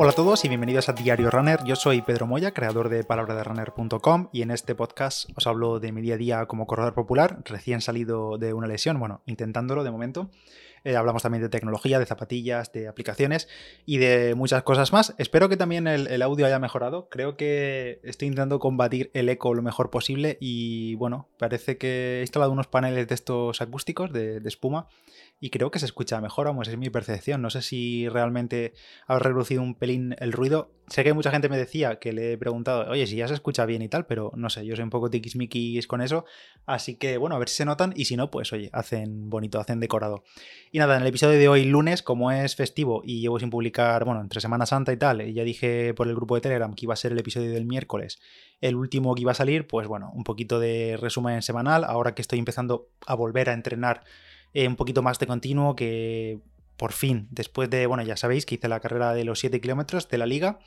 Hola 0.00 0.12
a 0.12 0.14
todos 0.14 0.44
y 0.44 0.48
bienvenidos 0.48 0.88
a 0.88 0.92
Diario 0.92 1.28
Runner. 1.28 1.64
Yo 1.64 1.74
soy 1.74 2.02
Pedro 2.02 2.28
Moya, 2.28 2.52
creador 2.52 2.88
de 2.88 3.02
palabraderunner.com 3.02 4.28
y 4.32 4.42
en 4.42 4.52
este 4.52 4.76
podcast 4.76 5.28
os 5.34 5.48
hablo 5.48 5.80
de 5.80 5.90
mi 5.90 6.00
día 6.02 6.14
a 6.14 6.18
día 6.18 6.46
como 6.46 6.68
corredor 6.68 6.94
popular, 6.94 7.40
recién 7.44 7.80
salido 7.80 8.38
de 8.38 8.52
una 8.52 8.68
lesión, 8.68 9.00
bueno, 9.00 9.22
intentándolo 9.26 9.82
de 9.82 9.90
momento. 9.90 10.30
Eh, 10.84 10.94
hablamos 10.94 11.24
también 11.24 11.42
de 11.42 11.48
tecnología, 11.48 11.98
de 11.98 12.06
zapatillas, 12.06 12.70
de 12.72 12.86
aplicaciones 12.86 13.48
y 13.86 13.98
de 13.98 14.36
muchas 14.36 14.62
cosas 14.62 14.92
más. 14.92 15.16
Espero 15.18 15.48
que 15.48 15.56
también 15.56 15.88
el, 15.88 16.22
audio 16.22 16.46
haya 16.46 16.60
mejorado. 16.60 17.08
Creo 17.08 17.36
que 17.36 17.98
estoy 18.04 18.28
intentando 18.28 18.60
combatir 18.60 19.10
el 19.14 19.28
eco 19.28 19.52
lo 19.52 19.62
mejor 19.62 19.90
posible 19.90 20.38
y 20.40 20.94
bueno, 20.94 21.28
parece 21.38 21.76
que 21.76 22.18
he 22.18 22.20
instalado 22.20 22.52
unos 22.52 22.68
paneles 22.68 23.08
de 23.08 23.16
estos 23.16 23.60
acústicos 23.60 24.12
de, 24.12 24.38
de 24.38 24.48
espuma 24.48 24.86
y 25.40 25.50
creo 25.50 25.70
que 25.70 25.78
se 25.78 25.86
escucha 25.86 26.20
mejor, 26.20 26.46
vamos, 26.46 26.66
es 26.66 26.76
mi 26.76 26.90
percepción. 26.90 27.40
No 27.42 27.50
sé 27.50 27.62
si 27.62 28.08
realmente 28.08 28.72
ha 29.06 29.18
reducido 29.18 29.62
un 29.62 29.74
pelín 29.74 30.16
el 30.18 30.32
ruido. 30.32 30.72
Sé 30.88 31.04
que 31.04 31.12
mucha 31.12 31.30
gente 31.30 31.48
me 31.48 31.56
decía 31.56 32.00
que 32.00 32.12
le 32.12 32.32
he 32.32 32.38
preguntado, 32.38 32.90
oye, 32.90 33.06
si 33.06 33.16
ya 33.16 33.28
se 33.28 33.34
escucha 33.34 33.64
bien 33.64 33.82
y 33.82 33.88
tal, 33.88 34.06
pero 34.06 34.32
no 34.34 34.50
sé, 34.50 34.66
yo 34.66 34.74
soy 34.74 34.82
un 34.82 34.90
poco 34.90 35.10
tiquismiquis 35.10 35.86
con 35.86 36.00
eso. 36.00 36.24
Así 36.66 36.96
que 36.96 37.18
bueno, 37.18 37.36
a 37.36 37.38
ver 37.38 37.48
si 37.48 37.56
se 37.56 37.64
notan 37.64 37.92
y 37.94 38.06
si 38.06 38.16
no, 38.16 38.30
pues 38.30 38.52
oye, 38.52 38.68
hacen 38.72 39.30
bonito, 39.30 39.60
hacen 39.60 39.78
decorado. 39.78 40.24
Y 40.72 40.78
nada, 40.78 40.96
en 40.96 41.02
el 41.02 41.08
episodio 41.08 41.38
de 41.38 41.48
hoy, 41.48 41.64
lunes, 41.64 42.02
como 42.02 42.32
es 42.32 42.56
festivo 42.56 43.02
y 43.04 43.20
llevo 43.20 43.38
sin 43.38 43.50
publicar, 43.50 44.04
bueno, 44.04 44.20
entre 44.20 44.40
Semana 44.40 44.66
Santa 44.66 44.92
y 44.92 44.96
tal, 44.96 45.22
y 45.22 45.34
ya 45.34 45.44
dije 45.44 45.94
por 45.94 46.08
el 46.08 46.16
grupo 46.16 46.34
de 46.34 46.40
Telegram 46.40 46.74
que 46.74 46.86
iba 46.86 46.94
a 46.94 46.96
ser 46.96 47.12
el 47.12 47.18
episodio 47.18 47.52
del 47.52 47.64
miércoles, 47.64 48.18
el 48.60 48.74
último 48.74 49.14
que 49.14 49.22
iba 49.22 49.32
a 49.32 49.36
salir, 49.36 49.68
pues 49.68 49.86
bueno, 49.86 50.10
un 50.14 50.24
poquito 50.24 50.58
de 50.58 50.96
resumen 51.00 51.42
semanal, 51.42 51.84
ahora 51.84 52.14
que 52.14 52.22
estoy 52.22 52.40
empezando 52.40 52.88
a 53.06 53.14
volver 53.14 53.50
a 53.50 53.52
entrenar 53.52 54.02
eh, 54.54 54.68
un 54.68 54.76
poquito 54.76 55.02
más 55.02 55.18
de 55.18 55.26
continuo, 55.26 55.76
que 55.76 56.38
por 56.76 56.92
fin, 56.92 57.28
después 57.30 57.68
de, 57.70 57.86
bueno, 57.86 58.02
ya 58.02 58.16
sabéis 58.16 58.46
que 58.46 58.54
hice 58.54 58.68
la 58.68 58.80
carrera 58.80 59.12
de 59.12 59.24
los 59.24 59.40
7 59.40 59.60
kilómetros 59.60 60.08
de 60.08 60.18
la 60.18 60.26
liga, 60.26 60.58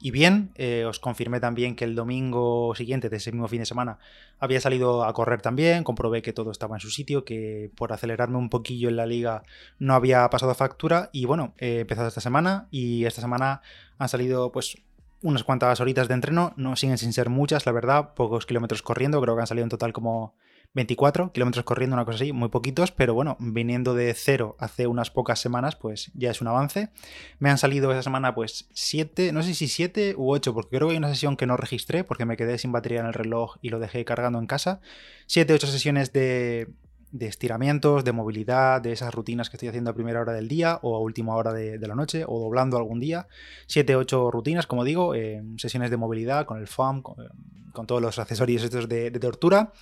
y 0.00 0.12
bien, 0.12 0.52
eh, 0.54 0.84
os 0.84 1.00
confirmé 1.00 1.40
también 1.40 1.74
que 1.74 1.84
el 1.84 1.96
domingo 1.96 2.72
siguiente 2.76 3.08
de 3.08 3.16
ese 3.16 3.32
mismo 3.32 3.48
fin 3.48 3.58
de 3.60 3.66
semana 3.66 3.98
había 4.38 4.60
salido 4.60 5.04
a 5.04 5.12
correr 5.12 5.42
también, 5.42 5.82
comprobé 5.82 6.22
que 6.22 6.32
todo 6.32 6.52
estaba 6.52 6.76
en 6.76 6.80
su 6.80 6.90
sitio, 6.90 7.24
que 7.24 7.72
por 7.76 7.92
acelerarme 7.92 8.38
un 8.38 8.48
poquillo 8.48 8.88
en 8.88 8.96
la 8.96 9.06
liga 9.06 9.42
no 9.80 9.94
había 9.94 10.28
pasado 10.30 10.54
factura. 10.54 11.10
Y 11.12 11.24
bueno, 11.24 11.52
he 11.58 11.80
empezado 11.80 12.06
esta 12.06 12.20
semana 12.20 12.68
y 12.70 13.06
esta 13.06 13.20
semana 13.20 13.60
han 13.98 14.08
salido 14.08 14.52
pues 14.52 14.78
unas 15.20 15.42
cuantas 15.42 15.80
horitas 15.80 16.06
de 16.06 16.14
entreno, 16.14 16.52
no 16.56 16.76
siguen 16.76 16.96
sin 16.96 17.12
ser 17.12 17.28
muchas, 17.28 17.66
la 17.66 17.72
verdad, 17.72 18.14
pocos 18.14 18.46
kilómetros 18.46 18.82
corriendo, 18.82 19.20
creo 19.20 19.34
que 19.34 19.40
han 19.40 19.46
salido 19.48 19.64
en 19.64 19.70
total 19.70 19.92
como 19.92 20.36
24 20.74 21.32
kilómetros 21.32 21.64
corriendo, 21.64 21.94
una 21.94 22.04
cosa 22.04 22.16
así, 22.16 22.32
muy 22.32 22.50
poquitos, 22.50 22.92
pero 22.92 23.14
bueno, 23.14 23.36
viniendo 23.40 23.94
de 23.94 24.12
cero 24.14 24.56
hace 24.58 24.86
unas 24.86 25.10
pocas 25.10 25.40
semanas, 25.40 25.76
pues 25.76 26.10
ya 26.14 26.30
es 26.30 26.40
un 26.40 26.48
avance. 26.48 26.90
Me 27.38 27.50
han 27.50 27.58
salido 27.58 27.90
esa 27.90 28.02
semana 28.02 28.34
pues 28.34 28.68
7, 28.72 29.32
no 29.32 29.42
sé 29.42 29.54
si 29.54 29.66
7 29.66 30.14
u 30.16 30.30
8, 30.30 30.54
porque 30.54 30.76
creo 30.76 30.88
que 30.88 30.92
hay 30.92 30.98
una 30.98 31.08
sesión 31.08 31.36
que 31.36 31.46
no 31.46 31.56
registré 31.56 32.04
porque 32.04 32.26
me 32.26 32.36
quedé 32.36 32.58
sin 32.58 32.70
batería 32.70 33.00
en 33.00 33.06
el 33.06 33.14
reloj 33.14 33.56
y 33.62 33.70
lo 33.70 33.78
dejé 33.78 34.04
cargando 34.04 34.38
en 34.38 34.46
casa. 34.46 34.80
7, 35.26 35.52
8 35.54 35.66
sesiones 35.66 36.12
de, 36.12 36.68
de 37.10 37.26
estiramientos, 37.26 38.04
de 38.04 38.12
movilidad, 38.12 38.82
de 38.82 38.92
esas 38.92 39.14
rutinas 39.14 39.48
que 39.48 39.56
estoy 39.56 39.68
haciendo 39.68 39.90
a 39.90 39.94
primera 39.94 40.20
hora 40.20 40.32
del 40.32 40.48
día 40.48 40.78
o 40.82 40.96
a 40.96 41.00
última 41.00 41.34
hora 41.34 41.52
de, 41.52 41.78
la 41.78 41.94
noche 41.94 42.24
o 42.26 42.38
doblando 42.40 42.76
algún 42.76 43.00
día. 43.00 43.26
7, 43.66 43.96
8 43.96 44.30
rutinas, 44.30 44.66
como 44.66 44.84
digo, 44.84 45.14
sesiones 45.56 45.90
de 45.90 45.96
movilidad 45.96 46.44
con 46.46 46.58
el 46.58 46.66
FAM, 46.66 47.02
con, 47.02 47.16
todos 47.86 48.02
los 48.02 48.18
accesorios 48.18 48.62
estos 48.62 48.88
de, 48.88 49.10
tortura. 49.12 49.72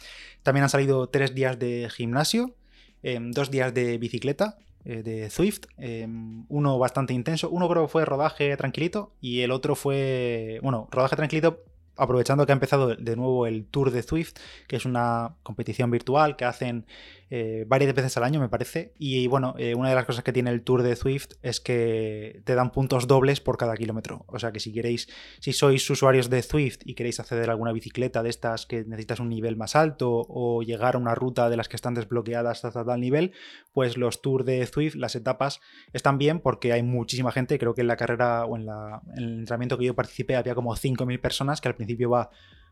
También 0.43 0.65
han 0.65 0.71
salido 0.71 1.09
3 1.09 1.35
días 1.35 1.59
de 1.59 1.89
gimnasio, 1.91 2.55
2 3.03 3.03
em, 3.03 3.33
días 3.51 3.75
de 3.75 3.99
bicicleta, 3.99 4.59
eh, 4.85 5.03
de 5.03 5.31
Swift, 5.31 5.67
em, 5.79 6.45
uno 6.49 6.79
bastante 6.79 7.13
intenso, 7.13 7.51
uno 7.51 7.69
creo 7.69 7.87
que 7.87 7.93
fue 7.93 8.05
rodaje 8.05 8.57
tranquilito 8.57 9.13
y 9.21 9.41
el 9.41 9.51
otro 9.51 9.75
fue, 9.75 10.61
bueno, 10.63 10.89
rodaje 10.93 11.17
tranquilito 11.17 11.65
aprovechando 11.97 12.47
que 12.47 12.53
ha 12.53 12.55
empezado 12.55 12.95
de 12.95 13.17
nuevo 13.17 13.47
el 13.47 13.67
Tour 13.67 13.91
de 13.91 14.03
Swift, 14.03 14.35
que 14.69 14.77
es 14.77 14.85
una 14.85 15.35
competición 15.43 15.91
virtual 15.91 16.37
que 16.37 16.45
hacen 16.45 16.87
eh, 17.29 17.65
varias 17.67 17.93
veces 17.95 18.17
al 18.17 18.25
año, 18.25 18.41
me 18.41 18.49
parece. 18.49 18.93
Y 18.99 19.27
bueno, 19.27 19.55
eh, 19.59 19.75
una 19.75 19.89
de 19.89 19.95
las 19.95 20.05
cosas 20.05 20.23
que 20.23 20.33
tiene 20.33 20.51
el 20.51 20.63
Tour 20.63 20.83
de 20.83 20.95
Swift 20.95 21.33
es 21.43 21.61
que 21.61 22.43
te 22.45 22.55
dan 22.55 22.71
puntos 22.71 23.07
dobles 23.07 23.41
por 23.41 23.57
cada 23.57 23.77
kilómetro. 23.77 24.25
O 24.29 24.39
sea 24.39 24.53
que 24.53 24.61
si 24.61 24.73
queréis, 24.73 25.09
si 25.41 25.53
sois 25.53 25.89
usuarios 25.91 26.31
de 26.31 26.43
Swift 26.43 26.81
y 26.85 26.95
queréis 26.95 27.19
acceder 27.19 27.49
a 27.49 27.53
alguna 27.53 27.73
bicicleta 27.73 28.23
de 28.23 28.31
estas 28.31 28.67
que 28.67 28.85
necesitas 28.85 29.19
un 29.19 29.29
nivel 29.29 29.57
más 29.57 29.75
alto 29.75 30.25
o 30.29 30.63
llegar 30.63 30.95
a 30.95 30.99
una 30.99 31.15
ruta 31.15 31.51
de 31.51 31.57
las 31.57 31.69
que 31.69 31.77
están 31.77 31.95
desbloqueadas 31.95 32.65
hasta 32.65 32.85
tal 32.85 33.01
nivel, 33.01 33.33
pues 33.73 33.97
los 33.97 34.23
Tour 34.23 34.45
de 34.45 34.65
Swift, 34.67 34.95
las 34.95 35.17
etapas, 35.17 35.61
están 35.93 36.19
bien 36.19 36.41
porque 36.41 36.73
hay 36.73 36.83
muchísima 36.83 37.33
gente. 37.33 37.59
Creo 37.59 37.75
que 37.75 37.81
en 37.81 37.89
la 37.89 37.97
carrera 37.97 38.45
o 38.45 38.57
en, 38.57 38.67
la, 38.67 39.03
en 39.17 39.25
el 39.25 39.39
entrenamiento 39.41 39.79
que 39.79 39.87
yo 39.87 39.95
participé 39.95 40.37
había 40.37 40.55
como 40.55 40.75
5.000 40.75 41.21
personas 41.21 41.61
que 41.61 41.69
al 41.69 41.75
principio 41.75 42.11
va 42.11 42.31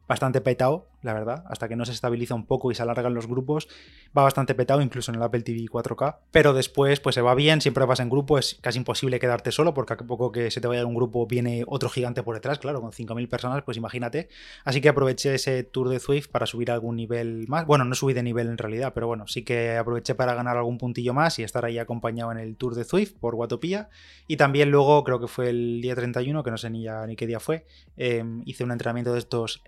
bastante 0.09 0.41
petado, 0.41 0.87
la 1.03 1.12
verdad, 1.12 1.44
hasta 1.48 1.69
que 1.69 1.76
no 1.76 1.84
se 1.84 1.92
estabiliza 1.92 2.34
un 2.34 2.47
poco 2.47 2.70
y 2.70 2.75
se 2.75 2.82
alargan 2.82 3.15
los 3.15 3.26
grupos, 3.26 3.69
va 4.16 4.22
bastante 4.22 4.54
petado 4.54 4.81
incluso 4.81 5.10
en 5.12 5.16
el 5.16 5.22
Apple 5.22 5.42
TV 5.42 5.60
4K, 5.66 6.16
pero 6.31 6.53
después 6.53 7.00
pues 7.00 7.15
se 7.15 7.20
va 7.20 7.34
bien, 7.34 7.60
siempre 7.60 7.84
vas 7.84 8.00
en 8.00 8.09
grupo, 8.09 8.38
es 8.38 8.59
casi 8.60 8.78
imposible 8.78 9.20
quedarte 9.20 9.53
solo 9.53 9.75
porque 9.75 9.92
a 9.92 9.97
poco 9.97 10.32
que 10.32 10.50
se 10.50 10.60
te 10.60 10.69
vaya 10.69 10.84
un 10.87 10.94
grupo 10.94 11.26
viene 11.26 11.65
otro 11.66 11.88
gigante 11.88 12.22
por 12.22 12.34
detrás, 12.34 12.59
claro, 12.59 12.81
con 12.81 12.92
5.000 12.92 13.28
personas, 13.28 13.62
pues 13.62 13.76
imagínate, 13.76 14.28
así 14.65 14.81
que 14.81 14.88
aproveché 14.88 15.34
ese 15.34 15.62
tour 15.62 15.88
de 15.88 16.00
Swift 16.00 16.28
para 16.28 16.47
subir 16.47 16.71
algún 16.71 16.97
nivel 16.97 17.47
más, 17.48 17.66
bueno, 17.66 17.84
no 17.84 17.94
subí 17.94 18.15
de 18.15 18.22
nivel 18.22 18.48
en 18.48 18.59
realidad, 18.59 18.92
pero 18.94 19.06
bueno, 19.06 19.26
sí 19.26 19.42
que 19.42 19.76
aproveché 19.76 20.15
para 20.15 20.34
ganar 20.34 20.56
algún 20.56 20.78
puntillo 20.78 21.15
más 21.15 21.38
y 21.38 21.42
estar 21.42 21.65
ahí 21.65 21.78
acompañado 21.78 22.32
en 22.32 22.38
el 22.38 22.56
tour 22.56 22.75
de 22.75 22.84
Swift 22.84 23.15
por 23.19 23.34
Guatopía. 23.34 23.88
Y 24.26 24.36
también 24.36 24.71
luego 24.71 25.03
creo 25.04 25.21
que 25.21 25.28
fue 25.28 25.50
el 25.50 25.81
día 25.81 25.94
31, 25.94 26.42
que 26.42 26.50
no 26.50 26.56
sé 26.56 26.71
ni 26.71 26.86
ni 27.06 27.16
qué 27.16 27.26
día 27.26 27.41
fue, 27.41 27.66
em, 27.97 28.42
hice 28.44 28.65
un 28.65 28.72
entrenamiento 28.72 29.12
de 29.12 29.19
estos 29.19 29.62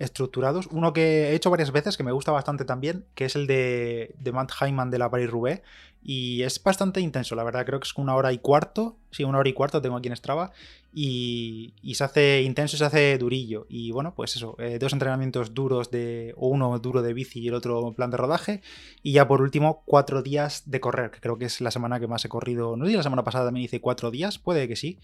uno 0.70 0.92
que 0.92 1.30
he 1.30 1.34
hecho 1.34 1.50
varias 1.50 1.72
veces, 1.72 1.96
que 1.96 2.02
me 2.02 2.12
gusta 2.12 2.32
bastante 2.32 2.64
también, 2.64 3.04
que 3.14 3.26
es 3.26 3.36
el 3.36 3.46
de, 3.46 4.14
Matt 4.32 4.52
Hyman 4.60 4.90
de 4.90 4.98
la 4.98 5.10
Paris-Roubaix. 5.10 5.62
Y 6.08 6.42
es 6.42 6.62
bastante 6.62 7.00
intenso, 7.00 7.34
la 7.34 7.42
verdad. 7.42 7.66
Creo 7.66 7.80
que 7.80 7.88
es 7.88 7.96
una 7.96 8.14
hora 8.14 8.32
y 8.32 8.38
cuarto. 8.38 8.96
Sí, 9.10 9.24
una 9.24 9.38
hora 9.38 9.48
y 9.48 9.52
cuarto 9.52 9.82
tengo 9.82 9.96
aquí 9.96 10.08
en 10.08 10.14
Strava. 10.14 10.52
Y, 10.94 11.74
se 11.94 12.04
hace 12.04 12.42
intenso, 12.42 12.76
se 12.76 12.84
hace 12.84 13.18
durillo. 13.18 13.66
Y 13.68 13.90
bueno, 13.90 14.14
pues 14.14 14.36
eso, 14.36 14.54
eh, 14.60 14.78
dos 14.78 14.92
entrenamientos 14.92 15.52
duros 15.52 15.90
de. 15.90 16.32
O 16.36 16.46
uno 16.46 16.78
duro 16.78 17.02
de 17.02 17.12
bici 17.12 17.40
y 17.40 17.48
el 17.48 17.54
otro 17.54 17.92
plan 17.92 18.12
de 18.12 18.18
rodaje. 18.18 18.62
Y 19.02 19.12
ya 19.12 19.26
por 19.26 19.42
último, 19.42 19.82
cuatro 19.84 20.22
días 20.22 20.62
de 20.66 20.80
correr, 20.80 21.10
que 21.10 21.20
creo 21.20 21.38
que 21.38 21.46
es 21.46 21.60
la 21.60 21.72
semana 21.72 21.98
que 21.98 22.06
más 22.06 22.24
he 22.24 22.28
corrido. 22.28 22.76
No 22.76 22.86
sé 22.86 22.92
la 22.92 23.02
semana 23.02 23.24
pasada 23.24 23.46
también 23.46 23.64
hice 23.64 23.80
cuatro 23.80 24.12
días, 24.12 24.38
puede 24.38 24.68
que 24.68 24.76
sí. 24.76 25.00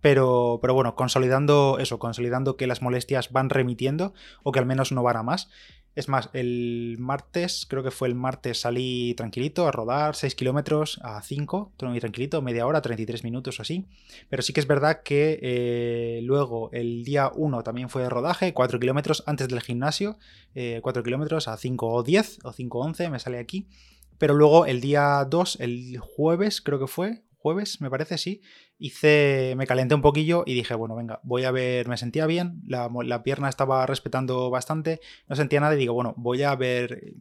Pero, 0.00 0.58
pero 0.60 0.74
bueno, 0.74 0.94
consolidando 0.94 1.78
eso, 1.80 1.98
consolidando 1.98 2.56
que 2.56 2.66
las 2.66 2.82
molestias 2.82 3.32
van 3.32 3.50
remitiendo 3.50 4.12
o 4.42 4.52
que 4.52 4.58
al 4.58 4.66
menos 4.66 4.92
no 4.92 5.02
van 5.02 5.16
a 5.16 5.22
más. 5.22 5.48
Es 5.96 6.10
más, 6.10 6.28
el 6.34 6.96
martes, 6.98 7.64
creo 7.66 7.82
que 7.82 7.90
fue 7.90 8.08
el 8.08 8.14
martes, 8.14 8.60
salí 8.60 9.14
tranquilito 9.14 9.66
a 9.66 9.72
rodar 9.72 10.14
6 10.14 10.34
kilómetros 10.34 11.00
a 11.02 11.22
5, 11.22 11.72
todo 11.78 11.88
muy 11.88 12.00
tranquilito, 12.00 12.42
media 12.42 12.66
hora, 12.66 12.82
33 12.82 13.24
minutos 13.24 13.58
o 13.58 13.62
así. 13.62 13.86
Pero 14.28 14.42
sí 14.42 14.52
que 14.52 14.60
es 14.60 14.66
verdad 14.66 15.02
que 15.02 15.38
eh, 15.40 16.20
luego 16.22 16.68
el 16.72 17.02
día 17.02 17.32
1 17.34 17.62
también 17.62 17.88
fue 17.88 18.02
de 18.02 18.10
rodaje, 18.10 18.52
4 18.52 18.78
kilómetros 18.78 19.22
antes 19.26 19.48
del 19.48 19.62
gimnasio, 19.62 20.18
4 20.52 21.00
eh, 21.00 21.02
kilómetros 21.02 21.48
a 21.48 21.56
5 21.56 21.88
o 21.88 22.02
10 22.02 22.40
o 22.44 22.52
5 22.52 22.78
o 22.78 22.84
11, 22.84 23.08
me 23.08 23.18
sale 23.18 23.38
aquí. 23.38 23.66
Pero 24.18 24.34
luego 24.34 24.66
el 24.66 24.82
día 24.82 25.24
2, 25.24 25.60
el 25.60 25.98
jueves 25.98 26.60
creo 26.60 26.78
que 26.78 26.86
fue, 26.86 27.22
jueves, 27.46 27.80
me 27.80 27.90
parece, 27.90 28.18
sí, 28.18 28.42
hice, 28.76 29.54
me 29.56 29.68
calenté 29.68 29.94
un 29.94 30.02
poquillo 30.02 30.42
y 30.46 30.54
dije, 30.54 30.74
bueno, 30.74 30.96
venga, 30.96 31.20
voy 31.22 31.44
a 31.44 31.52
ver, 31.52 31.86
me 31.86 31.96
sentía 31.96 32.26
bien, 32.26 32.60
la, 32.66 33.22
pierna 33.22 33.48
estaba 33.48 33.86
respetando 33.86 34.50
bastante, 34.50 35.00
no 35.28 35.36
sentía 35.36 35.60
nada 35.60 35.76
y 35.76 35.78
digo, 35.78 35.94
bueno, 35.94 36.12
voy 36.16 36.42
a 36.42 36.56
ver, 36.56 37.14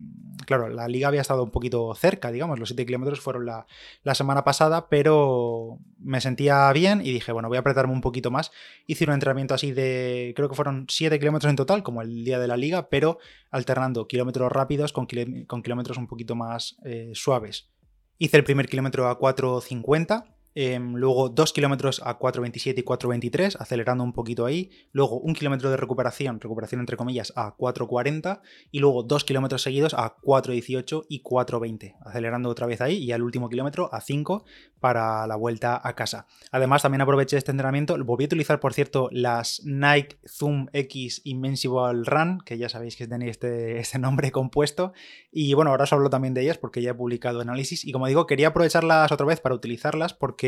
claro, 0.47 0.67
la 0.69 0.87
liga 0.87 1.09
había 1.09 1.21
estado 1.21 1.43
un 1.43 1.51
poquito 1.51 1.93
cerca, 1.93 2.31
digamos, 2.31 2.57
los 2.57 2.69
7 2.69 2.87
kilómetros 2.87 3.19
fueron 3.19 3.45
la, 3.45 3.67
la, 4.01 4.15
semana 4.15 4.43
pasada, 4.43 4.89
pero 4.89 5.77
me 5.99 6.19
sentía 6.21 6.73
bien 6.73 7.01
y 7.01 7.11
dije, 7.11 7.31
bueno, 7.31 7.47
voy 7.47 7.57
a 7.57 7.59
apretarme 7.59 7.93
un 7.93 8.01
poquito 8.01 8.31
más. 8.31 8.51
Hice 8.87 9.03
un 9.05 9.13
entrenamiento 9.13 9.53
así 9.53 9.73
de, 9.73 10.33
creo 10.35 10.49
que 10.49 10.55
fueron 10.55 10.87
7 10.89 11.19
kilómetros 11.19 11.51
en 11.51 11.55
total, 11.55 11.83
como 11.83 12.01
el 12.01 12.25
día 12.25 12.39
de 12.39 12.47
la 12.47 12.57
liga, 12.57 12.89
pero 12.89 13.19
alternando 13.51 14.07
kilómetros 14.07 14.51
rápidos 14.51 14.91
con, 14.91 15.05
kilómetros 15.05 15.99
un 15.99 16.07
poquito 16.07 16.35
más 16.35 16.77
eh, 16.83 17.11
suaves. 17.13 17.74
Hice 18.17 18.37
el 18.37 18.43
primer 18.43 18.67
kilómetro 18.67 19.09
a 19.09 19.19
4.50 19.19 20.34
Em, 20.57 20.95
luego 20.95 21.27
2 21.27 21.51
kilómetros 21.51 22.01
a 22.05 22.17
4.27 22.17 22.79
y 22.79 22.83
4.23, 22.83 23.57
acelerando 23.59 24.05
un 24.05 24.13
poquito 24.13 24.45
ahí. 24.45 24.71
Luego 24.93 25.19
un 25.19 25.33
kilómetro 25.33 25.69
de 25.69 25.75
recuperación, 25.75 26.39
recuperación 26.39 26.79
entre 26.79 26.95
comillas, 26.95 27.33
a 27.35 27.57
4.40. 27.57 28.39
Y 28.71 28.79
luego 28.79 29.03
2 29.03 29.25
kilómetros 29.25 29.61
seguidos 29.61 29.93
a 29.93 30.15
4.18 30.15 31.07
y 31.09 31.21
4.20, 31.21 31.95
acelerando 32.05 32.49
otra 32.49 32.67
vez 32.67 32.79
ahí. 32.79 32.97
Y 32.97 33.11
al 33.11 33.21
último 33.21 33.49
kilómetro 33.49 33.93
a 33.93 33.99
5 33.99 34.45
para 34.79 35.27
la 35.27 35.35
vuelta 35.35 35.81
a 35.83 35.93
casa. 35.93 36.25
Además, 36.51 36.83
también 36.83 37.01
aproveché 37.01 37.35
este 37.35 37.51
entrenamiento. 37.51 37.97
Volví 38.05 38.23
a 38.23 38.27
utilizar, 38.27 38.61
por 38.61 38.73
cierto, 38.73 39.09
las 39.11 39.61
Nike 39.65 40.19
Zoom 40.25 40.67
X 40.71 41.21
Invincible 41.25 42.03
Run, 42.05 42.39
que 42.45 42.57
ya 42.57 42.69
sabéis 42.69 42.95
que 42.95 43.07
tenéis 43.07 43.31
este, 43.31 43.79
este 43.79 43.99
nombre 43.99 44.31
compuesto. 44.31 44.93
Y 45.33 45.53
bueno, 45.53 45.71
ahora 45.71 45.83
os 45.83 45.91
hablo 45.91 46.09
también 46.09 46.33
de 46.33 46.43
ellas 46.43 46.57
porque 46.57 46.81
ya 46.81 46.91
he 46.91 46.93
publicado 46.93 47.41
análisis. 47.41 47.83
Y 47.83 47.91
como 47.91 48.07
digo, 48.07 48.25
quería 48.25 48.49
aprovecharlas 48.49 49.11
otra 49.11 49.25
vez 49.25 49.41
para 49.41 49.53
utilizarlas 49.53 50.13
porque 50.13 50.44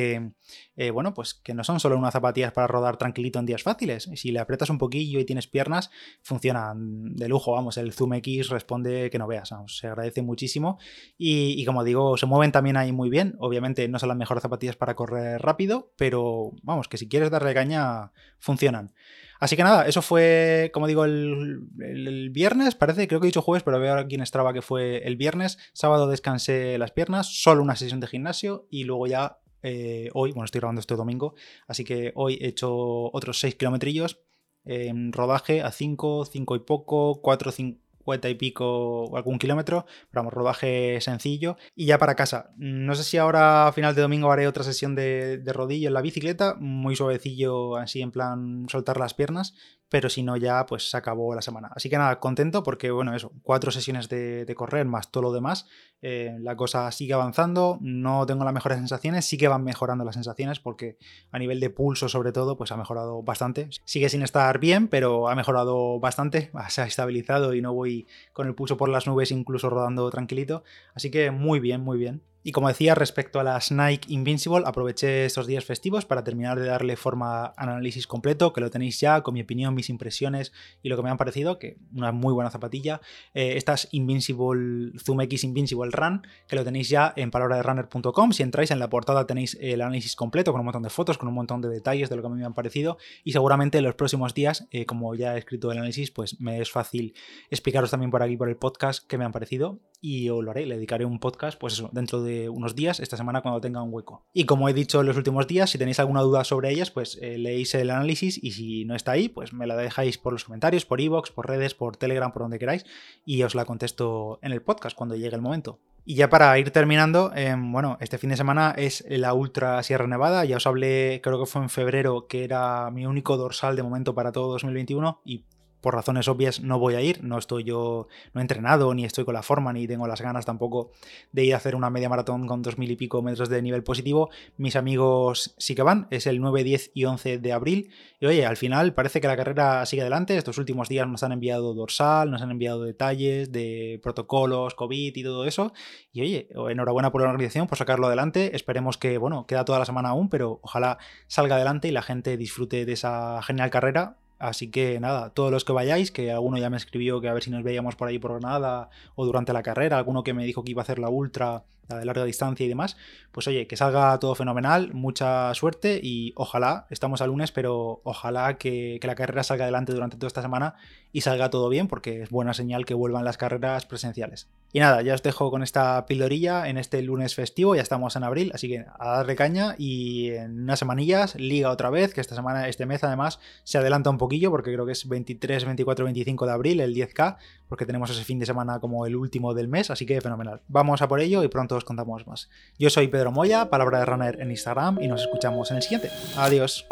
eh, 0.75 0.91
bueno, 0.91 1.13
pues 1.13 1.33
que 1.33 1.53
no 1.53 1.63
son 1.63 1.79
solo 1.79 1.97
unas 1.97 2.13
zapatillas 2.13 2.51
para 2.51 2.67
rodar 2.67 2.97
tranquilito 2.97 3.39
en 3.39 3.45
días 3.45 3.63
fáciles. 3.63 4.09
Si 4.15 4.31
le 4.31 4.39
aprietas 4.39 4.69
un 4.69 4.77
poquillo 4.77 5.19
y 5.19 5.25
tienes 5.25 5.47
piernas, 5.47 5.89
funcionan 6.21 7.15
de 7.15 7.27
lujo, 7.27 7.51
vamos, 7.53 7.77
el 7.77 7.93
Zoom 7.93 8.13
X 8.15 8.49
responde 8.49 9.09
que 9.09 9.19
no 9.19 9.27
veas, 9.27 9.53
se 9.67 9.87
agradece 9.87 10.21
muchísimo. 10.21 10.77
Y, 11.17 11.63
como 11.65 11.83
digo, 11.83 12.17
se 12.17 12.25
mueven 12.25 12.51
también 12.51 12.77
ahí 12.77 12.91
muy 12.91 13.09
bien. 13.09 13.35
Obviamente 13.39 13.87
no 13.87 13.99
son 13.99 14.09
las 14.09 14.17
mejores 14.17 14.41
zapatillas 14.41 14.75
para 14.75 14.95
correr 14.95 15.41
rápido, 15.41 15.93
pero 15.97 16.51
vamos, 16.63 16.87
que 16.87 16.97
si 16.97 17.07
quieres 17.07 17.31
darle 17.31 17.53
caña, 17.53 18.11
funcionan. 18.39 18.93
Así 19.39 19.55
que 19.55 19.63
nada, 19.63 19.85
eso 19.87 20.01
fue, 20.01 20.71
como 20.73 20.87
digo, 20.87 21.05
el, 21.05 22.29
viernes, 22.31 22.75
parece, 22.75 23.07
creo 23.07 23.19
que 23.19 23.27
he 23.27 23.29
dicho 23.29 23.41
jueves, 23.41 23.63
pero 23.63 23.79
veo 23.79 23.95
aquí 23.95 24.15
en 24.15 24.25
Strava 24.25 24.53
que 24.53 24.61
fue 24.61 25.07
el 25.07 25.15
viernes. 25.15 25.57
Sábado 25.73 26.07
descansé 26.07 26.77
las 26.77 26.91
piernas, 26.91 27.27
solo 27.27 27.61
una 27.61 27.75
sesión 27.75 27.99
de 27.99 28.07
gimnasio 28.07 28.67
y 28.71 28.85
luego 28.85 29.05
ya 29.07 29.37
eh, 29.67 30.09
hoy, 30.13 30.31
bueno, 30.31 30.45
estoy 30.45 30.59
grabando 30.59 30.81
este 30.81 30.95
domingo, 30.95 31.35
así 31.67 31.83
que 31.83 32.11
hoy 32.15 32.37
he 32.41 32.47
hecho 32.47 32.71
otros 33.11 33.39
6 33.39 33.55
kilometrillos 33.55 34.19
en 34.63 35.13
rodaje 35.13 35.61
a 35.61 35.71
5, 35.71 36.25
5 36.25 36.55
y 36.55 36.59
poco, 36.59 37.21
4, 37.21 37.51
5 37.51 37.86
y 38.15 38.35
pico 38.35 39.03
o 39.03 39.17
algún 39.17 39.39
kilómetro, 39.39 39.85
pero 40.09 40.21
vamos, 40.21 40.33
rodaje 40.33 40.99
sencillo 41.01 41.57
y 41.75 41.85
ya 41.85 41.97
para 41.97 42.15
casa. 42.15 42.51
No 42.57 42.95
sé 42.95 43.03
si 43.03 43.17
ahora 43.17 43.67
a 43.67 43.71
final 43.73 43.95
de 43.95 44.01
domingo 44.01 44.31
haré 44.31 44.47
otra 44.47 44.63
sesión 44.63 44.95
de, 44.95 45.37
de 45.37 45.53
rodillo 45.53 45.89
en 45.89 45.93
la 45.93 46.01
bicicleta, 46.01 46.55
muy 46.59 46.95
suavecillo 46.95 47.75
así 47.75 48.01
en 48.01 48.11
plan 48.11 48.65
soltar 48.69 48.97
las 48.97 49.13
piernas, 49.13 49.53
pero 49.89 50.09
si 50.09 50.23
no 50.23 50.35
ya 50.37 50.65
pues 50.65 50.89
se 50.89 50.97
acabó 50.97 51.33
la 51.33 51.41
semana. 51.41 51.69
Así 51.75 51.89
que 51.89 51.97
nada, 51.97 52.19
contento 52.19 52.63
porque 52.63 52.91
bueno, 52.91 53.15
eso, 53.15 53.31
cuatro 53.43 53.71
sesiones 53.71 54.09
de, 54.09 54.53
correr 54.55 54.85
más 54.85 55.11
todo 55.11 55.23
lo 55.23 55.33
demás, 55.33 55.67
eh, 56.01 56.35
la 56.39 56.55
cosa 56.55 56.91
sigue 56.91 57.13
avanzando, 57.13 57.77
no 57.81 58.25
tengo 58.25 58.43
las 58.43 58.53
mejores 58.53 58.79
sensaciones, 58.79 59.25
sí 59.25 59.37
que 59.37 59.47
van 59.47 59.63
mejorando 59.63 60.03
las 60.03 60.15
sensaciones 60.15 60.59
porque 60.59 60.97
a 61.31 61.39
nivel 61.39 61.59
de 61.59 61.69
pulso 61.69 62.09
sobre 62.09 62.31
todo 62.31 62.57
pues 62.57 62.71
ha 62.71 62.77
mejorado 62.77 63.21
bastante. 63.23 63.69
Sigue 63.85 64.09
sin 64.09 64.23
estar 64.23 64.59
bien, 64.59 64.87
pero 64.87 65.29
ha 65.29 65.35
mejorado 65.35 65.99
bastante, 65.99 66.51
se 66.69 66.81
ha 66.81 66.85
estabilizado 66.85 67.53
y 67.53 67.61
no 67.61 67.73
voy 67.73 67.96
con 68.33 68.47
el 68.47 68.53
pulso 68.53 68.77
por 68.77 68.89
las 68.89 69.07
nubes 69.07 69.31
incluso 69.31 69.69
rodando 69.69 70.09
tranquilito, 70.09 70.63
así 70.93 71.09
que 71.09 71.31
muy 71.31 71.59
bien, 71.59 71.81
muy 71.81 71.97
bien. 71.97 72.21
Y 72.47 72.53
como 72.53 72.69
decía, 72.69 72.95
respecto 72.95 73.41
a 73.41 73.43
las 73.43 73.73
Nike 73.73 74.07
Invincible, 74.07 74.63
aproveché 74.65 75.25
estos 75.25 75.47
días 75.47 75.65
festivos 75.65 76.05
para 76.05 76.23
terminar 76.23 76.57
de 76.57 76.65
darle 76.65 76.95
forma 76.95 77.43
al 77.43 77.67
análisis 77.67 78.07
completo, 78.07 78.53
que 78.53 78.61
lo 78.61 78.69
tenéis 78.69 79.01
ya, 79.01 79.21
con 79.21 79.33
mi 79.33 79.41
opinión, 79.41 79.75
mis 79.75 79.89
impresiones 79.89 80.53
y 80.81 80.87
lo 80.87 80.95
que 80.95 81.03
me 81.03 81.09
han 81.09 81.17
parecido, 81.17 81.59
que 81.59 81.75
una 81.93 82.13
muy 82.13 82.33
buena 82.33 82.49
zapatilla. 82.49 83.01
Eh, 83.33 83.57
estas 83.57 83.89
Invincible, 83.91 84.97
Zoom 84.97 85.19
X 85.23 85.43
Invincible 85.43 85.91
Run, 85.91 86.25
que 86.47 86.55
lo 86.55 86.63
tenéis 86.63 86.87
ya 86.87 87.11
en 87.17 87.31
palabraderunner.com. 87.31 88.31
Si 88.31 88.43
entráis 88.43 88.71
en 88.71 88.79
la 88.79 88.89
portada 88.89 89.27
tenéis 89.27 89.57
el 89.59 89.81
análisis 89.81 90.15
completo, 90.15 90.53
con 90.53 90.61
un 90.61 90.67
montón 90.67 90.83
de 90.83 90.89
fotos, 90.89 91.17
con 91.17 91.27
un 91.27 91.35
montón 91.35 91.59
de 91.59 91.67
detalles 91.67 92.09
de 92.09 92.15
lo 92.15 92.21
que 92.21 92.27
a 92.27 92.31
mí 92.31 92.39
me 92.39 92.45
han 92.45 92.53
parecido. 92.53 92.97
Y 93.25 93.33
seguramente 93.33 93.79
en 93.79 93.83
los 93.83 93.95
próximos 93.95 94.33
días, 94.33 94.69
eh, 94.71 94.85
como 94.85 95.13
ya 95.15 95.35
he 95.35 95.39
escrito 95.39 95.69
el 95.69 95.79
análisis, 95.79 96.11
pues 96.11 96.39
me 96.39 96.61
es 96.61 96.71
fácil 96.71 97.13
explicaros 97.49 97.91
también 97.91 98.09
por 98.09 98.23
aquí, 98.23 98.37
por 98.37 98.47
el 98.47 98.55
podcast, 98.55 99.05
qué 99.05 99.17
me 99.17 99.25
han 99.25 99.33
parecido. 99.33 99.81
Y 99.99 100.29
os 100.29 100.41
lo 100.41 100.51
haré, 100.51 100.65
le 100.65 100.75
dedicaré 100.75 101.03
un 101.03 101.19
podcast, 101.19 101.59
pues 101.59 101.73
eso, 101.73 101.89
dentro 101.91 102.21
de 102.21 102.36
unos 102.49 102.75
días, 102.75 102.99
esta 102.99 103.17
semana 103.17 103.41
cuando 103.41 103.61
tenga 103.61 103.81
un 103.81 103.93
hueco. 103.93 104.25
Y 104.33 104.45
como 104.45 104.69
he 104.69 104.73
dicho 104.73 105.01
en 105.01 105.07
los 105.07 105.17
últimos 105.17 105.47
días, 105.47 105.69
si 105.69 105.77
tenéis 105.77 105.99
alguna 105.99 106.21
duda 106.21 106.43
sobre 106.43 106.71
ellas, 106.71 106.91
pues 106.91 107.17
eh, 107.21 107.37
leéis 107.37 107.73
el 107.75 107.89
análisis 107.89 108.41
y 108.41 108.51
si 108.51 108.85
no 108.85 108.95
está 108.95 109.13
ahí, 109.13 109.29
pues 109.29 109.53
me 109.53 109.67
la 109.67 109.75
dejáis 109.75 110.17
por 110.17 110.33
los 110.33 110.45
comentarios, 110.45 110.85
por 110.85 111.01
iVoox, 111.01 111.31
por 111.31 111.47
redes, 111.47 111.73
por 111.73 111.97
Telegram, 111.97 112.31
por 112.31 112.43
donde 112.43 112.59
queráis 112.59 112.85
y 113.25 113.43
os 113.43 113.55
la 113.55 113.65
contesto 113.65 114.39
en 114.41 114.51
el 114.51 114.61
podcast 114.61 114.95
cuando 114.95 115.15
llegue 115.15 115.35
el 115.35 115.41
momento. 115.41 115.79
Y 116.09 116.15
ya 116.15 116.29
para 116.29 116.57
ir 116.57 116.71
terminando, 116.71 117.33
em, 117.35 117.73
bueno, 117.73 117.97
este 117.99 118.17
fin 118.17 118.29
de 118.29 118.37
semana 118.37 118.73
es 118.77 119.03
la 119.09 119.33
Ultra 119.33 119.83
Sierra 119.83 120.07
Nevada. 120.07 120.45
Ya 120.45 120.55
os 120.55 120.65
hablé, 120.65 121.19
creo 121.21 121.37
que 121.37 121.45
fue 121.45 121.61
en 121.61 121.69
febrero, 121.69 122.27
que 122.27 122.45
era 122.45 122.89
mi 122.91 123.05
único 123.05 123.35
dorsal 123.35 123.75
de 123.75 123.83
momento 123.83 124.15
para 124.15 124.31
todo 124.31 124.47
2021 124.53 125.19
y 125.25 125.43
por 125.81 125.93
razones 125.93 126.27
obvias 126.27 126.61
no 126.61 126.79
voy 126.79 126.95
a 126.95 127.01
ir, 127.01 127.23
no 127.23 127.37
estoy 127.37 127.63
yo, 127.63 128.07
no 128.33 128.41
he 128.41 128.43
entrenado, 128.43 128.93
ni 128.93 129.05
estoy 129.05 129.25
con 129.25 129.33
la 129.33 129.43
forma, 129.43 129.73
ni 129.73 129.87
tengo 129.87 130.07
las 130.07 130.21
ganas 130.21 130.45
tampoco 130.45 130.91
de 131.31 131.45
ir 131.45 131.53
a 131.53 131.57
hacer 131.57 131.75
una 131.75 131.89
media 131.89 132.09
maratón 132.09 132.47
con 132.47 132.61
dos 132.61 132.77
mil 132.77 132.91
y 132.91 132.95
pico 132.95 133.21
metros 133.21 133.49
de 133.49 133.61
nivel 133.61 133.83
positivo. 133.83 134.29
Mis 134.57 134.75
amigos 134.75 135.55
sí 135.57 135.75
que 135.75 135.83
van, 135.83 136.07
es 136.09 136.27
el 136.27 136.41
9, 136.41 136.63
10 136.63 136.91
y 136.93 137.05
11 137.05 137.37
de 137.37 137.53
abril. 137.53 137.91
Y 138.19 138.25
oye, 138.25 138.45
al 138.45 138.57
final 138.57 138.93
parece 138.93 139.21
que 139.21 139.27
la 139.27 139.37
carrera 139.37 139.85
sigue 139.85 140.01
adelante. 140.01 140.37
Estos 140.37 140.57
últimos 140.57 140.89
días 140.89 141.07
nos 141.07 141.23
han 141.23 141.31
enviado 141.31 141.73
dorsal, 141.73 142.31
nos 142.31 142.41
han 142.41 142.51
enviado 142.51 142.83
detalles 142.83 143.51
de 143.51 143.99
protocolos, 144.01 144.73
COVID 144.75 145.15
y 145.15 145.23
todo 145.23 145.45
eso. 145.45 145.73
Y 146.11 146.21
oye, 146.21 146.49
enhorabuena 146.69 147.11
por 147.11 147.21
la 147.21 147.29
organización, 147.29 147.67
por 147.67 147.77
sacarlo 147.77 148.07
adelante. 148.07 148.55
Esperemos 148.55 148.97
que, 148.97 149.17
bueno, 149.17 149.45
queda 149.45 149.65
toda 149.65 149.79
la 149.79 149.85
semana 149.85 150.09
aún, 150.09 150.29
pero 150.29 150.59
ojalá 150.63 150.97
salga 151.27 151.55
adelante 151.55 151.87
y 151.87 151.91
la 151.91 152.01
gente 152.01 152.37
disfrute 152.37 152.85
de 152.85 152.93
esa 152.93 153.41
genial 153.43 153.69
carrera 153.69 154.17
Así 154.39 154.69
que 154.69 154.99
nada, 154.99 155.31
todos 155.31 155.51
los 155.51 155.65
que 155.65 155.73
vayáis, 155.73 156.11
que 156.11 156.31
alguno 156.31 156.57
ya 156.57 156.69
me 156.69 156.77
escribió 156.77 157.21
que 157.21 157.29
a 157.29 157.33
ver 157.33 157.43
si 157.43 157.49
nos 157.49 157.63
veíamos 157.63 157.95
por 157.95 158.07
ahí 158.07 158.19
por 158.19 158.31
Granada 158.31 158.89
o 159.15 159.25
durante 159.25 159.53
la 159.53 159.63
carrera, 159.63 159.97
alguno 159.97 160.23
que 160.23 160.33
me 160.33 160.45
dijo 160.45 160.63
que 160.63 160.71
iba 160.71 160.81
a 160.81 160.83
hacer 160.83 160.99
la 160.99 161.09
ultra, 161.09 161.63
la 161.87 161.97
de 161.97 162.05
larga 162.05 162.25
distancia 162.25 162.65
y 162.65 162.69
demás, 162.69 162.97
pues 163.31 163.47
oye, 163.47 163.67
que 163.67 163.77
salga 163.77 164.17
todo 164.19 164.35
fenomenal, 164.35 164.93
mucha 164.93 165.53
suerte 165.53 165.99
y 166.01 166.33
ojalá, 166.35 166.85
estamos 166.89 167.21
a 167.21 167.27
lunes, 167.27 167.51
pero 167.51 168.01
ojalá 168.03 168.57
que, 168.57 168.97
que 169.01 169.07
la 169.07 169.15
carrera 169.15 169.43
salga 169.43 169.65
adelante 169.65 169.93
durante 169.93 170.17
toda 170.17 170.27
esta 170.27 170.41
semana 170.41 170.75
y 171.11 171.21
salga 171.21 171.49
todo 171.49 171.69
bien, 171.69 171.87
porque 171.87 172.21
es 172.21 172.29
buena 172.29 172.53
señal 172.53 172.85
que 172.85 172.93
vuelvan 172.93 173.25
las 173.25 173.37
carreras 173.37 173.85
presenciales. 173.85 174.49
Y 174.73 174.79
nada, 174.79 175.01
ya 175.01 175.13
os 175.13 175.23
dejo 175.23 175.49
con 175.49 175.63
esta 175.63 176.05
pildorilla 176.05 176.67
en 176.67 176.77
este 176.77 177.01
lunes 177.01 177.35
festivo, 177.35 177.75
ya 177.75 177.81
estamos 177.81 178.15
en 178.17 178.23
abril, 178.23 178.51
así 178.53 178.67
que 178.67 178.85
a 178.99 179.17
darle 179.17 179.35
caña 179.35 179.75
y 179.77 180.31
en 180.31 180.63
unas 180.63 180.79
semanillas 180.79 181.35
liga 181.35 181.71
otra 181.71 181.89
vez, 181.89 182.13
que 182.13 182.19
esta 182.19 182.35
semana, 182.35 182.67
este 182.67 182.85
mes 182.85 183.03
además 183.03 183.39
se 183.63 183.77
adelanta 183.77 184.09
un 184.09 184.17
porque 184.49 184.73
creo 184.73 184.85
que 184.85 184.91
es 184.91 185.07
23, 185.07 185.65
24, 185.65 186.05
25 186.05 186.45
de 186.45 186.51
abril, 186.51 186.79
el 186.79 186.93
10K, 186.95 187.37
porque 187.67 187.85
tenemos 187.85 188.09
ese 188.09 188.23
fin 188.23 188.39
de 188.39 188.45
semana 188.45 188.79
como 188.79 189.05
el 189.05 189.15
último 189.15 189.53
del 189.53 189.67
mes, 189.67 189.89
así 189.89 190.05
que 190.05 190.21
fenomenal. 190.21 190.61
Vamos 190.67 191.01
a 191.01 191.07
por 191.07 191.19
ello 191.19 191.43
y 191.43 191.47
pronto 191.47 191.75
os 191.75 191.83
contamos 191.83 192.27
más. 192.27 192.49
Yo 192.77 192.89
soy 192.89 193.07
Pedro 193.07 193.31
Moya, 193.31 193.69
palabra 193.69 193.99
de 193.99 194.05
runner 194.05 194.39
en 194.41 194.51
Instagram 194.51 194.99
y 195.01 195.07
nos 195.07 195.21
escuchamos 195.21 195.71
en 195.71 195.77
el 195.77 195.83
siguiente. 195.83 196.09
Adiós. 196.35 196.85